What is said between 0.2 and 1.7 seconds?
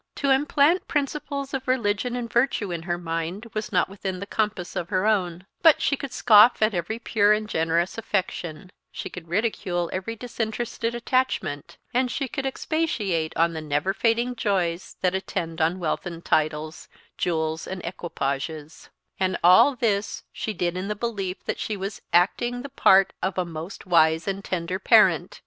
implant principles of